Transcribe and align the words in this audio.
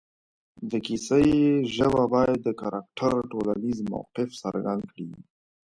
د 0.71 0.73
کیسې 0.85 1.23
ژبه 1.75 2.03
باید 2.13 2.39
د 2.43 2.49
کرکټر 2.61 3.13
ټولنیز 3.31 3.77
موقف 3.91 4.29
څرګند 4.43 4.83
کړي 4.91 5.07